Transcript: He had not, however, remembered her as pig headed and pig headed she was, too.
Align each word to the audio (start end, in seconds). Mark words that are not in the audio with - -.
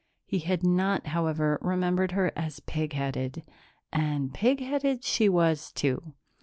He 0.25 0.39
had 0.39 0.63
not, 0.63 1.05
however, 1.05 1.59
remembered 1.61 2.13
her 2.13 2.31
as 2.35 2.59
pig 2.61 2.93
headed 2.93 3.43
and 3.93 4.33
pig 4.33 4.59
headed 4.59 5.03
she 5.03 5.29
was, 5.29 5.71
too. 5.71 6.13